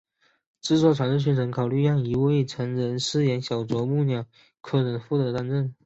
[0.63, 4.25] 制作团队虽曾考虑让一位成人饰演小啄木鸟
[4.61, 5.75] 奎尔负责担任。